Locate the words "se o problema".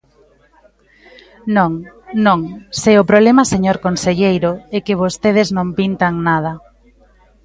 2.81-3.43